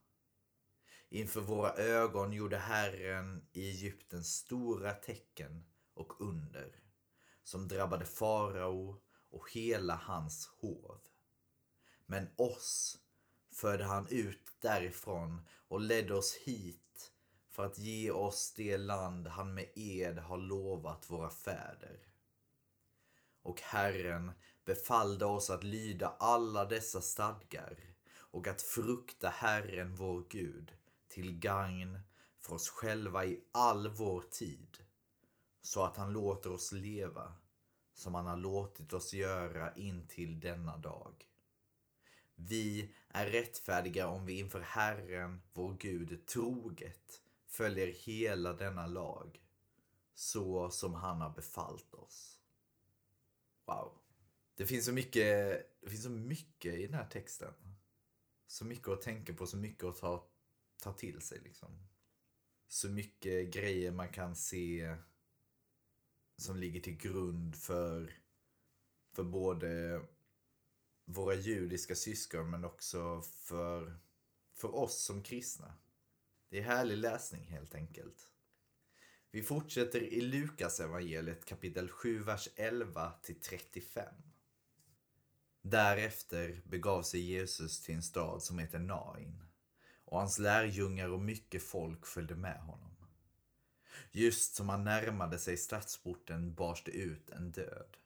Inför 1.10 1.42
våra 1.42 1.74
ögon 1.74 2.34
gjorde 2.34 2.58
Herren 2.58 3.48
i 3.54 3.70
Egypten 3.70 4.24
stora 4.24 4.94
tecken 4.94 5.66
och 5.94 6.22
under 6.22 6.80
som 7.44 7.68
drabbade 7.68 8.06
farao 8.06 9.02
och 9.30 9.52
hela 9.52 9.96
hans 9.96 10.48
hov. 10.48 11.00
Men 12.06 12.28
oss 12.36 12.98
förde 13.54 13.84
han 13.84 14.08
ut 14.08 14.52
därifrån 14.60 15.48
och 15.68 15.82
ledde 15.82 16.14
oss 16.14 16.36
hit 16.36 17.12
för 17.50 17.66
att 17.66 17.78
ge 17.78 18.12
oss 18.12 18.54
det 18.54 18.78
land 18.78 19.28
han 19.28 19.54
med 19.54 19.70
ed 19.76 20.18
har 20.18 20.38
lovat 20.38 21.10
våra 21.10 21.30
fäder. 21.30 22.08
Och 23.42 23.62
Herren 23.62 24.32
befallde 24.66 25.26
oss 25.26 25.50
att 25.50 25.64
lyda 25.64 26.16
alla 26.20 26.66
dessa 26.66 27.02
stadgar 27.02 27.80
och 28.18 28.48
att 28.48 28.62
frukta 28.62 29.30
Herren 29.30 29.96
vår 29.96 30.26
Gud 30.30 30.74
till 31.08 31.40
gagn 31.40 32.00
för 32.40 32.56
oss 32.56 32.70
själva 32.70 33.26
i 33.26 33.42
all 33.52 33.88
vår 33.88 34.22
tid, 34.22 34.78
så 35.62 35.84
att 35.84 35.98
han 35.98 36.14
låter 36.14 36.52
oss 36.52 36.72
leva 36.72 37.34
som 37.94 38.16
han 38.16 38.26
har 38.26 38.38
låtit 38.38 38.94
oss 38.94 39.14
göra 39.14 39.76
in 39.76 40.08
till 40.08 40.40
denna 40.40 40.78
dag. 40.78 41.28
Vi 42.36 42.94
är 43.10 43.26
rättfärdiga 43.26 44.08
om 44.08 44.26
vi 44.26 44.40
inför 44.40 44.62
Herren, 44.62 45.42
vår 45.54 45.74
Gud, 45.80 46.26
troget 46.26 47.22
följer 47.48 47.88
hela 47.88 48.54
denna 48.54 48.88
lag 48.88 49.42
så 50.14 50.70
som 50.70 50.94
han 50.94 51.22
har 51.22 51.30
befallt 51.30 51.94
oss. 51.94 52.40
Wow. 53.66 54.05
Det 54.56 54.66
finns 54.66 54.86
så 54.86 54.92
mycket, 54.92 55.26
det 55.82 55.90
finns 55.90 56.04
så 56.04 56.10
mycket 56.10 56.74
i 56.74 56.86
den 56.86 56.94
här 56.94 57.10
texten. 57.10 57.54
Så 58.48 58.66
mycket 58.66 58.88
att 58.88 59.02
tänka 59.02 59.34
på, 59.34 59.48
så 59.48 59.58
mycket 59.58 59.84
att 59.84 59.98
ta, 59.98 60.30
ta 60.84 60.94
till 60.94 61.22
sig 61.22 61.40
liksom. 61.40 61.88
Så 62.68 62.90
mycket 62.90 63.54
grejer 63.54 63.92
man 63.92 64.10
kan 64.10 64.36
se 64.36 64.96
som 66.38 66.58
ligger 66.58 66.80
till 66.80 66.98
grund 66.98 67.56
för, 67.56 68.14
för 69.16 69.24
både 69.24 70.02
våra 71.06 71.34
judiska 71.34 71.96
syskon 71.96 72.50
men 72.50 72.66
också 72.66 73.22
för, 73.22 74.00
för 74.54 74.76
oss 74.76 75.04
som 75.04 75.24
kristna. 75.24 75.74
Det 76.50 76.60
är 76.60 76.64
härlig 76.64 76.98
läsning 76.98 77.44
helt 77.44 77.76
enkelt. 77.76 78.32
Vi 79.32 79.44
fortsätter 79.44 80.04
i 80.04 80.22
Lukas 80.22 80.80
evangeliet 80.80 81.46
kapitel 81.46 81.90
7, 81.90 82.20
vers 82.20 82.50
11 82.56 83.12
till 83.24 83.40
35. 83.40 84.06
Därefter 85.68 86.62
begav 86.66 87.04
sig 87.04 87.20
Jesus 87.20 87.82
till 87.82 87.96
en 87.96 88.04
stad 88.04 88.44
som 88.44 88.60
heter 88.60 88.80
Nain 88.80 89.44
och 90.06 90.20
hans 90.20 90.40
lärjungar 90.40 91.10
och 91.10 91.20
mycket 91.20 91.64
folk 91.64 92.06
följde 92.06 92.36
med 92.36 92.60
honom. 92.60 92.96
Just 94.12 94.56
som 94.56 94.70
han 94.70 94.84
närmade 94.84 95.40
sig 95.40 95.58
stadsporten 95.58 96.54
bars 96.54 96.84
det 96.84 96.92
ut 96.92 97.30
en 97.30 97.52
död. 97.52 97.98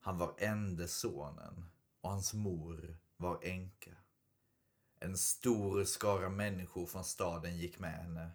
Han 0.00 0.18
var 0.18 0.34
ende 0.38 0.88
sonen 0.88 1.64
och 2.00 2.10
hans 2.10 2.34
mor 2.34 2.96
var 3.16 3.38
änka. 3.42 3.96
En 4.98 5.16
stor 5.16 5.84
skara 5.84 6.28
människor 6.28 6.86
från 6.86 7.04
staden 7.04 7.56
gick 7.56 7.78
med 7.78 7.92
henne. 7.92 8.30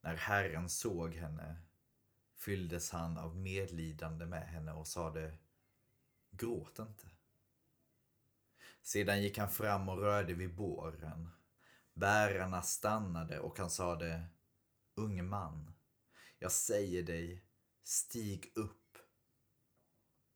När 0.00 0.16
Herren 0.16 0.68
såg 0.68 1.14
henne 1.14 1.56
fylldes 2.34 2.90
han 2.90 3.18
av 3.18 3.36
medlidande 3.36 4.26
med 4.26 4.48
henne 4.48 4.72
och 4.72 4.86
sade 4.86 5.38
Gråt 6.30 6.78
inte. 6.78 7.06
Sedan 8.82 9.22
gick 9.22 9.38
han 9.38 9.50
fram 9.50 9.88
och 9.88 9.98
rörde 9.98 10.34
vid 10.34 10.54
båren. 10.54 11.28
Bärarna 11.94 12.62
stannade 12.62 13.40
och 13.40 13.58
han 13.58 13.70
sade 13.70 14.26
Unge 14.94 15.22
man, 15.22 15.72
jag 16.38 16.52
säger 16.52 17.02
dig, 17.02 17.44
stig 17.82 18.52
upp. 18.54 18.98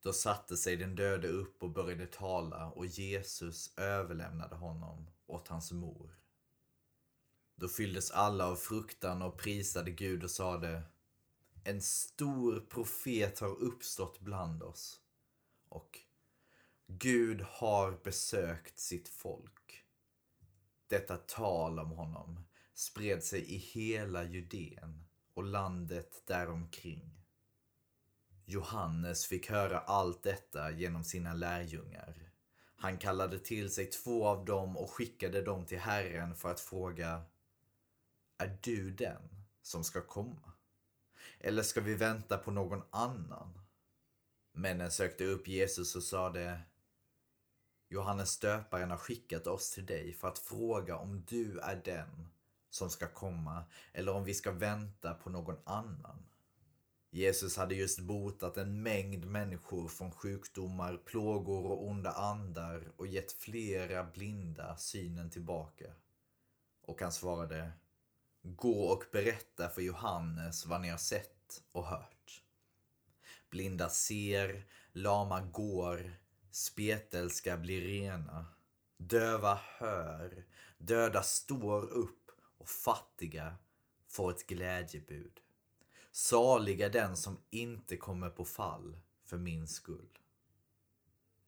Då 0.02 0.12
satte 0.12 0.56
sig 0.56 0.76
den 0.76 0.94
döde 0.94 1.28
upp 1.28 1.62
och 1.62 1.70
började 1.70 2.06
tala 2.06 2.70
och 2.70 2.86
Jesus 2.86 3.78
överlämnade 3.78 4.56
honom 4.56 5.10
åt 5.26 5.48
hans 5.48 5.72
mor. 5.72 6.18
Då 7.56 7.68
fylldes 7.68 8.10
alla 8.10 8.46
av 8.46 8.56
fruktan 8.56 9.22
och 9.22 9.38
prisade 9.38 9.90
Gud 9.90 10.24
och 10.24 10.30
sade 10.30 10.82
En 11.64 11.82
stor 11.82 12.60
profet 12.60 13.38
har 13.38 13.62
uppstått 13.62 14.20
bland 14.20 14.62
oss 14.62 15.03
och 15.74 15.98
Gud 16.86 17.40
har 17.40 18.00
besökt 18.04 18.78
sitt 18.78 19.08
folk. 19.08 19.84
Detta 20.86 21.16
tal 21.16 21.78
om 21.78 21.90
honom 21.90 22.44
spred 22.74 23.24
sig 23.24 23.54
i 23.54 23.56
hela 23.56 24.24
Judeen 24.24 25.04
och 25.34 25.44
landet 25.44 26.22
däromkring. 26.26 27.24
Johannes 28.44 29.26
fick 29.26 29.50
höra 29.50 29.78
allt 29.78 30.22
detta 30.22 30.70
genom 30.70 31.04
sina 31.04 31.34
lärjungar. 31.34 32.30
Han 32.76 32.98
kallade 32.98 33.38
till 33.38 33.70
sig 33.70 33.86
två 33.86 34.26
av 34.26 34.44
dem 34.44 34.76
och 34.76 34.90
skickade 34.90 35.42
dem 35.42 35.66
till 35.66 35.78
Herren 35.78 36.34
för 36.34 36.50
att 36.50 36.60
fråga 36.60 37.22
Är 38.38 38.58
du 38.62 38.90
den 38.90 39.44
som 39.62 39.84
ska 39.84 40.00
komma? 40.00 40.52
Eller 41.38 41.62
ska 41.62 41.80
vi 41.80 41.94
vänta 41.94 42.38
på 42.38 42.50
någon 42.50 42.82
annan? 42.90 43.63
Männen 44.56 44.90
sökte 44.90 45.24
upp 45.24 45.48
Jesus 45.48 45.96
och 45.96 46.02
sade 46.02 46.60
Johannes 47.88 48.38
döparen 48.38 48.90
har 48.90 48.96
skickat 48.96 49.46
oss 49.46 49.70
till 49.70 49.86
dig 49.86 50.12
för 50.12 50.28
att 50.28 50.38
fråga 50.38 50.96
om 50.96 51.24
du 51.28 51.58
är 51.58 51.76
den 51.84 52.28
som 52.70 52.90
ska 52.90 53.06
komma 53.06 53.64
eller 53.92 54.12
om 54.12 54.24
vi 54.24 54.34
ska 54.34 54.52
vänta 54.52 55.14
på 55.14 55.30
någon 55.30 55.56
annan. 55.64 56.26
Jesus 57.10 57.56
hade 57.56 57.74
just 57.74 58.00
botat 58.00 58.56
en 58.56 58.82
mängd 58.82 59.24
människor 59.24 59.88
från 59.88 60.10
sjukdomar, 60.10 60.96
plågor 60.96 61.66
och 61.66 61.86
onda 61.86 62.12
andar 62.12 62.92
och 62.96 63.06
gett 63.06 63.32
flera 63.32 64.04
blinda 64.04 64.76
synen 64.76 65.30
tillbaka. 65.30 65.86
Och 66.82 67.00
han 67.00 67.12
svarade 67.12 67.72
Gå 68.42 68.84
och 68.84 69.04
berätta 69.12 69.68
för 69.68 69.82
Johannes 69.82 70.66
vad 70.66 70.80
ni 70.80 70.88
har 70.88 70.98
sett 70.98 71.62
och 71.72 71.86
hört. 71.86 72.42
Blinda 73.54 73.88
ser, 73.88 74.66
lama 74.92 75.40
går, 75.40 76.16
spetälska 76.50 77.56
blir 77.56 77.80
rena. 77.80 78.46
Döva 78.96 79.60
hör, 79.78 80.44
döda 80.78 81.22
står 81.22 81.82
upp 81.82 82.30
och 82.58 82.68
fattiga 82.68 83.56
får 84.08 84.30
ett 84.30 84.46
glädjebud. 84.46 85.40
Saliga 86.12 86.88
den 86.88 87.16
som 87.16 87.38
inte 87.50 87.96
kommer 87.96 88.30
på 88.30 88.44
fall 88.44 88.98
för 89.24 89.36
min 89.36 89.68
skull. 89.68 90.18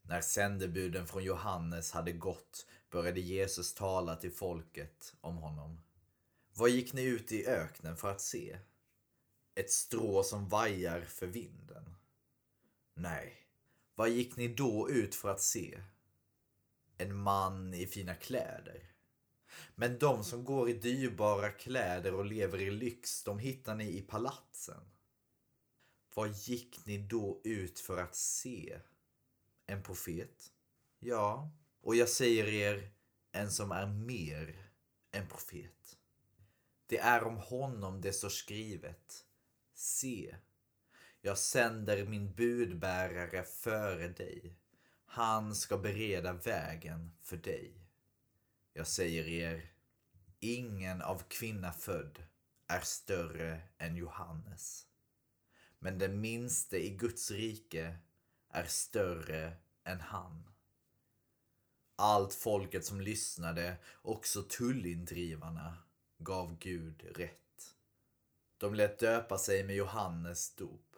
När 0.03 0.21
sändebuden 0.21 1.07
från 1.07 1.25
Johannes 1.25 1.93
hade 1.93 2.13
gått 2.13 2.67
började 2.91 3.21
Jesus 3.21 3.75
tala 3.75 4.17
till 4.17 4.33
folket 4.33 5.15
om 5.21 5.37
honom. 5.37 5.83
Vad 6.55 6.71
gick 6.71 6.93
ni 6.93 7.03
ut 7.03 7.33
i 7.33 7.47
öknen 7.47 7.97
för 7.97 8.11
att 8.11 8.21
se? 8.21 8.59
Ett 9.59 9.71
strå 9.71 10.23
som 10.23 10.49
vajar 10.49 11.01
för 11.01 11.27
vinden? 11.27 11.95
Nej, 12.95 13.47
vad 13.95 14.11
gick 14.11 14.37
ni 14.37 14.49
då 14.49 14.91
ut 14.91 15.15
för 15.15 15.29
att 15.29 15.41
se? 15.41 15.81
En 16.99 17.17
man 17.17 17.75
i 17.75 17.87
fina 17.87 18.15
kläder? 18.15 18.93
Men 19.75 19.99
de 19.99 20.25
som 20.25 20.45
går 20.45 20.71
i 20.71 20.73
dyrbara 20.73 21.51
kläder 21.51 22.15
och 22.15 22.25
lever 22.25 22.59
i 22.59 22.71
lyx, 22.71 23.23
de 23.23 23.39
hittar 23.39 23.75
ni 23.75 23.99
i 23.99 24.03
palatsen. 24.03 24.81
Vad 26.15 26.33
gick 26.33 26.87
ni 26.87 26.99
då 26.99 27.41
ut 27.45 27.81
för 27.81 27.97
att 27.97 28.17
se? 28.17 28.81
En 29.67 29.83
profet? 29.83 30.53
Ja, 30.99 31.51
och 31.81 31.97
jag 31.97 32.09
säger 32.09 32.45
er, 32.45 32.91
en 33.33 33.51
som 33.51 33.73
är 33.73 33.87
mer 33.87 34.71
än 35.13 35.29
profet. 35.29 35.99
Det 36.87 36.99
är 36.99 37.25
om 37.25 37.37
honom 37.37 38.01
det 38.01 38.13
står 38.13 38.29
skrivet. 38.29 39.26
Se, 39.79 40.37
jag 41.21 41.39
sänder 41.39 42.05
min 42.05 42.35
budbärare 42.35 43.43
före 43.43 44.09
dig. 44.09 44.57
Han 45.07 45.55
ska 45.55 45.79
bereda 45.79 46.33
vägen 46.33 47.13
för 47.23 47.37
dig. 47.37 47.75
Jag 48.73 48.87
säger 48.87 49.29
er, 49.29 49.73
ingen 50.41 51.03
av 51.03 51.23
kvinna 51.29 51.73
född 51.73 52.23
är 52.67 52.81
större 52.81 53.63
än 53.79 53.97
Johannes. 53.97 54.87
Men 55.79 55.99
den 55.99 56.21
minste 56.21 56.87
i 56.87 56.91
Guds 56.91 57.31
rike 57.31 57.99
är 58.49 58.65
större 58.65 59.57
än 59.85 60.01
han. 60.01 60.49
Allt 61.97 62.35
folket 62.35 62.85
som 62.85 63.01
lyssnade, 63.01 63.77
också 64.03 64.43
tullindrivarna, 64.43 65.79
gav 66.19 66.59
Gud 66.59 67.03
rätt. 67.17 67.46
De 68.59 68.75
lät 68.75 68.99
döpa 68.99 69.39
sig 69.39 69.65
med 69.65 69.77
Johannes 69.77 70.55
dop. 70.55 70.97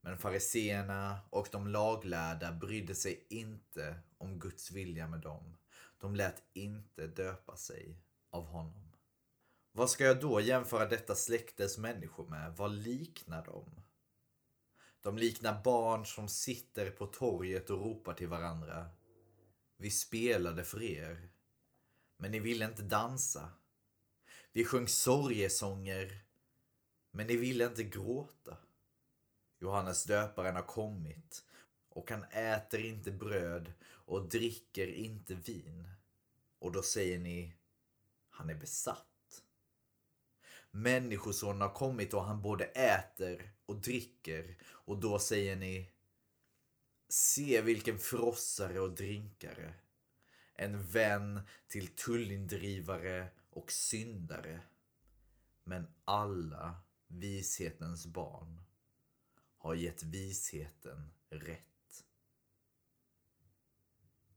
Men 0.00 0.18
fariseerna 0.18 1.20
och 1.30 1.48
de 1.52 1.66
laglärda 1.66 2.52
brydde 2.52 2.94
sig 2.94 3.26
inte 3.28 4.00
om 4.18 4.38
Guds 4.38 4.70
vilja 4.70 5.06
med 5.06 5.20
dem. 5.20 5.56
De 6.00 6.16
lät 6.16 6.42
inte 6.52 7.06
döpa 7.06 7.56
sig 7.56 7.98
av 8.30 8.46
honom. 8.46 8.92
Vad 9.72 9.90
ska 9.90 10.04
jag 10.04 10.20
då 10.20 10.40
jämföra 10.40 10.88
detta 10.88 11.14
släktes 11.14 11.78
människor 11.78 12.26
med? 12.26 12.56
Vad 12.56 12.72
liknar 12.72 13.44
de? 13.44 13.80
De 15.00 15.18
liknar 15.18 15.62
barn 15.62 16.06
som 16.06 16.28
sitter 16.28 16.90
på 16.90 17.06
torget 17.06 17.70
och 17.70 17.80
ropar 17.80 18.14
till 18.14 18.28
varandra. 18.28 18.88
Vi 19.76 19.90
spelade 19.90 20.64
för 20.64 20.82
er, 20.82 21.28
men 22.16 22.30
ni 22.30 22.38
ville 22.38 22.64
inte 22.64 22.82
dansa. 22.82 23.48
Vi 24.52 24.64
sjöng 24.64 24.88
sorgesånger, 24.88 26.23
men 27.16 27.26
ni 27.26 27.36
ville 27.36 27.66
inte 27.66 27.84
gråta. 27.84 28.56
Johannes 29.58 30.04
döparen 30.04 30.56
har 30.56 30.62
kommit 30.62 31.44
och 31.88 32.10
han 32.10 32.24
äter 32.24 32.80
inte 32.80 33.10
bröd 33.10 33.72
och 33.84 34.28
dricker 34.28 34.86
inte 34.86 35.34
vin. 35.34 35.88
Och 36.58 36.72
då 36.72 36.82
säger 36.82 37.18
ni, 37.18 37.54
han 38.28 38.50
är 38.50 38.54
besatt. 38.54 39.42
Människosonen 40.70 41.60
har 41.60 41.74
kommit 41.74 42.14
och 42.14 42.24
han 42.24 42.42
både 42.42 42.64
äter 42.64 43.52
och 43.66 43.76
dricker 43.76 44.56
och 44.64 45.00
då 45.00 45.18
säger 45.18 45.56
ni, 45.56 45.90
se 47.08 47.62
vilken 47.62 47.98
frossare 47.98 48.80
och 48.80 48.94
drinkare. 48.94 49.74
En 50.54 50.86
vän 50.86 51.40
till 51.68 51.86
tullindrivare 51.86 53.28
och 53.50 53.72
syndare. 53.72 54.60
Men 55.64 55.86
alla 56.04 56.84
vishetens 57.14 58.06
barn 58.06 58.60
har 59.56 59.74
gett 59.74 60.02
visheten 60.02 61.10
rätt. 61.28 62.04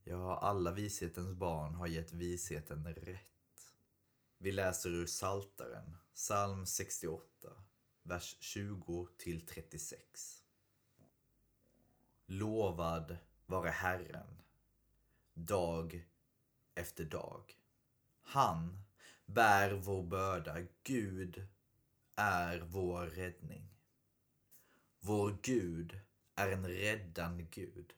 Ja, 0.04 0.38
alla 0.38 0.72
vishetens 0.72 1.34
barn 1.34 1.76
har 1.76 1.88
gett 1.88 2.14
visheten 2.14 2.94
rätt. 2.94 3.74
Vi 4.38 4.52
läser 4.52 4.90
ur 4.90 5.06
Saltaren, 5.06 5.98
psalm 6.14 6.66
68, 6.66 7.50
vers 8.04 8.38
20 8.40 9.08
till 9.18 9.46
36. 9.46 10.44
Lovad 12.26 13.18
vare 13.46 13.70
Herren, 13.70 14.42
dag 15.34 16.06
efter 16.76 17.06
dag. 17.06 17.60
Han 18.22 18.84
bär 19.26 19.74
vår 19.74 20.04
börda, 20.04 20.58
Gud 20.84 21.48
är 22.18 22.60
vår 22.60 23.06
räddning. 23.06 23.70
Vår 25.00 25.38
Gud 25.42 26.00
är 26.36 26.52
en 26.52 26.68
räddande 26.68 27.44
Gud. 27.44 27.94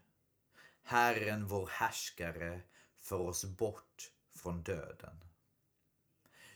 Herren 0.84 1.48
vår 1.48 1.68
härskare 1.68 2.62
för 2.98 3.20
oss 3.20 3.46
bort 3.46 4.12
från 4.36 4.64
döden. 4.64 5.24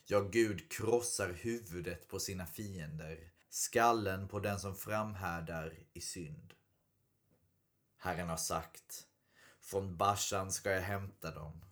Ja, 0.06 0.20
Gud 0.20 0.72
krossar 0.72 1.34
huvudet 1.34 2.08
på 2.08 2.20
sina 2.20 2.46
fiender, 2.46 3.32
skallen 3.50 4.28
på 4.28 4.40
den 4.40 4.60
som 4.60 4.76
framhärdar 4.76 5.74
i 5.94 6.02
synd. 6.02 6.54
Herren 7.98 8.30
har 8.30 8.38
sagt, 8.38 9.08
från 9.62 9.98
Bashan 9.98 10.52
ska 10.52 10.72
jag 10.72 10.82
hämta 10.82 11.32
dem. 11.32 11.66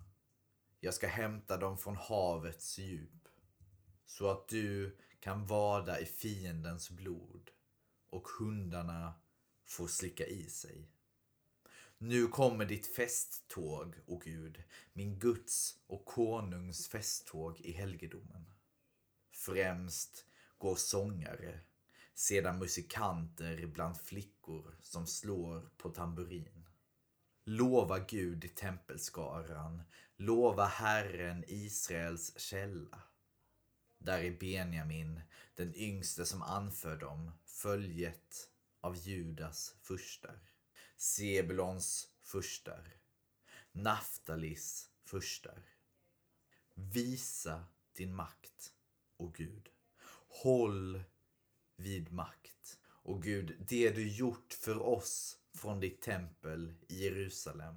Jag 0.80 0.94
ska 0.94 1.08
hämta 1.08 1.58
dem 1.58 1.78
från 1.78 1.96
havets 1.96 2.78
djup, 2.78 3.28
så 4.06 4.32
att 4.32 4.48
du 4.48 4.98
kan 5.22 5.46
vada 5.46 6.00
i 6.00 6.06
fiendens 6.06 6.90
blod 6.90 7.50
och 8.10 8.28
hundarna 8.28 9.14
får 9.66 9.88
slicka 9.88 10.26
i 10.26 10.50
sig. 10.50 10.92
Nu 11.98 12.28
kommer 12.28 12.66
ditt 12.66 12.96
festtåg, 12.96 13.96
o 14.06 14.18
Gud, 14.18 14.64
min 14.94 15.20
Guds 15.20 15.80
och 15.88 16.06
konungs 16.06 16.88
festtåg 16.88 17.62
i 17.62 17.72
helgedomen. 17.72 18.54
Främst 19.32 20.26
går 20.58 20.76
sångare, 20.76 21.60
sedan 22.14 22.60
musikanter 22.60 23.66
bland 23.68 23.98
flickor 23.98 24.78
som 24.82 25.08
slår 25.08 25.70
på 25.78 25.90
tamburin. 25.90 26.70
Lova 27.46 28.00
Gud 28.00 28.46
i 28.46 28.50
tempelskaran, 28.50 29.84
lova 30.16 30.66
Herren 30.66 31.44
Israels 31.48 32.40
källa. 32.40 33.11
Där 34.04 34.22
är 34.22 34.32
Benjamin, 34.32 35.22
den 35.56 35.76
yngste 35.76 36.26
som 36.26 36.42
anför 36.42 36.98
dem, 36.98 37.32
följet 37.46 38.50
av 38.80 38.96
Judas 38.96 39.76
furstar. 39.82 40.40
Sebulons 40.98 42.08
furstar. 42.24 42.98
Naftalis 43.72 44.90
furstar. 45.06 45.64
Visa 46.74 47.66
din 47.94 48.16
makt, 48.16 48.74
o 49.18 49.28
Gud. 49.28 49.70
Håll 50.28 51.04
vid 51.76 52.12
makt. 52.12 52.80
O 53.04 53.18
Gud, 53.18 53.56
det 53.68 53.90
du 53.90 54.08
gjort 54.08 54.54
för 54.54 54.82
oss 54.82 55.38
från 55.54 55.80
ditt 55.80 56.02
tempel 56.02 56.74
i 56.88 57.04
Jerusalem. 57.04 57.76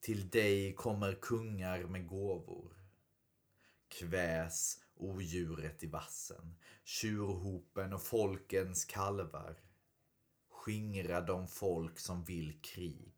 Till 0.00 0.30
dig 0.30 0.74
kommer 0.74 1.14
kungar 1.14 1.84
med 1.84 2.06
gåvor. 2.06 2.76
Kväs 3.88 4.80
odjuret 4.98 5.82
i 5.82 5.86
vassen, 5.86 6.54
tjurhopen 6.84 7.92
och 7.92 8.02
folkens 8.02 8.84
kalvar 8.84 9.56
skingra 10.68 11.20
de 11.20 11.48
folk 11.48 11.98
som 11.98 12.24
vill 12.24 12.60
krig. 12.62 13.14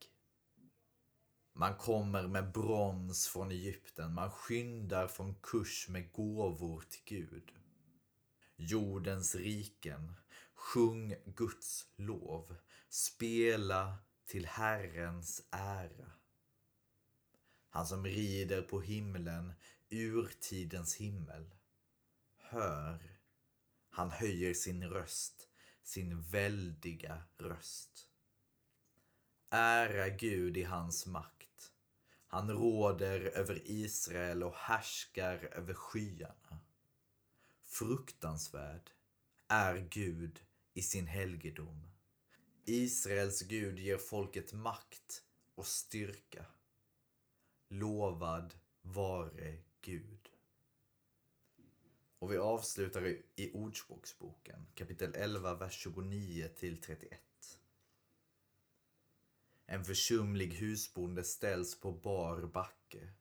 Man 1.52 1.76
kommer 1.76 2.28
med 2.28 2.52
brons 2.52 3.28
från 3.28 3.50
Egypten. 3.50 4.14
Man 4.14 4.30
skyndar 4.30 5.08
från 5.08 5.34
kurs 5.34 5.88
med 5.88 6.12
gåvor 6.12 6.84
till 6.90 7.02
Gud. 7.04 7.52
Jordens 8.56 9.34
riken, 9.34 10.14
sjung 10.54 11.14
Guds 11.24 11.86
lov. 11.96 12.56
Spela 12.88 13.98
till 14.26 14.46
Herrens 14.46 15.42
ära. 15.50 16.10
Han 17.68 17.86
som 17.86 18.04
rider 18.04 18.62
på 18.62 18.80
himlen, 18.80 19.52
urtidens 19.88 20.96
himmel. 20.96 21.50
Hör, 22.52 23.18
han 23.90 24.10
höjer 24.10 24.54
sin 24.54 24.84
röst, 24.84 25.48
sin 25.82 26.22
väldiga 26.22 27.22
röst. 27.38 28.08
Ära 29.50 30.08
Gud 30.08 30.56
i 30.56 30.62
hans 30.62 31.06
makt. 31.06 31.72
Han 32.26 32.50
råder 32.50 33.20
över 33.20 33.62
Israel 33.64 34.42
och 34.42 34.54
härskar 34.54 35.48
över 35.52 35.74
skyarna. 35.74 36.60
Fruktansvärd 37.62 38.90
är 39.48 39.88
Gud 39.90 40.40
i 40.74 40.82
sin 40.82 41.06
helgedom. 41.06 41.90
Israels 42.64 43.42
Gud 43.42 43.78
ger 43.78 43.98
folket 43.98 44.52
makt 44.52 45.22
och 45.54 45.66
styrka. 45.66 46.46
Lovad 47.68 48.54
vare 48.82 49.58
Gud. 49.80 50.29
Och 52.20 52.32
vi 52.32 52.38
avslutar 52.38 53.16
i 53.36 53.52
Ordspråksboken 53.52 54.66
kapitel 54.74 55.14
11, 55.14 55.54
vers 55.54 55.72
29 55.72 56.48
till 56.48 56.80
31. 56.80 57.20
En 59.66 59.84
försumlig 59.84 60.54
husbonde 60.54 61.24
ställs 61.24 61.80
på 61.80 61.92
bar 61.92 62.46
backe. 62.46 63.12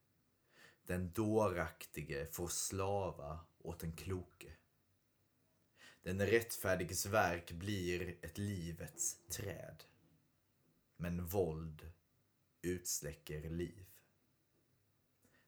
Den 0.83 1.11
dåraktige 1.11 2.27
får 2.31 2.47
slava 2.47 3.39
åt 3.59 3.79
den 3.79 3.95
kloke. 3.95 4.53
Den 6.01 6.25
rättfärdiges 6.25 7.05
verk 7.05 7.51
blir 7.51 8.17
ett 8.21 8.37
livets 8.37 9.17
träd. 9.27 9.83
Men 10.97 11.25
våld 11.25 11.91
utsläcker 12.61 13.49
liv. 13.49 13.85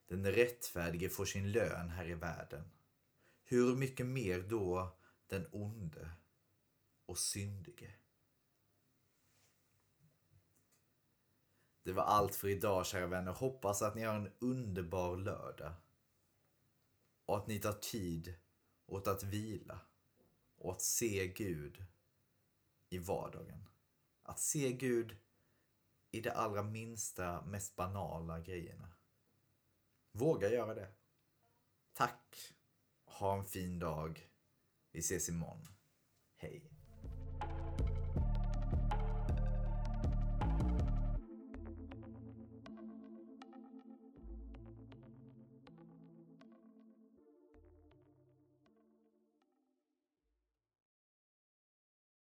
Den 0.06 0.32
rättfärdige 0.32 1.08
får 1.08 1.24
sin 1.24 1.52
lön 1.52 1.88
här 1.88 2.08
i 2.08 2.14
världen. 2.14 2.64
Hur 3.52 3.76
mycket 3.76 4.06
mer 4.06 4.40
då 4.40 4.96
den 5.26 5.46
onde 5.52 6.10
och 7.06 7.18
syndige? 7.18 7.94
Det 11.82 11.92
var 11.92 12.02
allt 12.02 12.34
för 12.34 12.48
idag 12.48 12.86
kära 12.86 13.06
vänner. 13.06 13.32
Hoppas 13.32 13.82
att 13.82 13.94
ni 13.94 14.02
har 14.02 14.14
en 14.14 14.32
underbar 14.38 15.16
lördag. 15.16 15.72
Och 17.26 17.36
att 17.36 17.46
ni 17.46 17.58
tar 17.58 17.72
tid 17.72 18.34
åt 18.86 19.06
att 19.06 19.22
vila 19.22 19.80
och 20.56 20.72
att 20.72 20.82
se 20.82 21.28
Gud 21.28 21.84
i 22.88 22.98
vardagen. 22.98 23.68
Att 24.22 24.40
se 24.40 24.72
Gud 24.72 25.16
i 26.10 26.20
de 26.20 26.30
allra 26.30 26.62
minsta, 26.62 27.42
mest 27.42 27.76
banala 27.76 28.40
grejerna. 28.40 28.88
Våga 30.12 30.50
göra 30.50 30.74
det. 30.74 30.92
Tack. 31.92 32.54
Ha 33.18 33.32
en 33.32 33.44
fin 33.44 33.78
dag. 33.78 34.28
Vi 34.92 35.02
ses 35.02 35.28
imorgon. 35.28 35.68
Hej. 36.36 36.71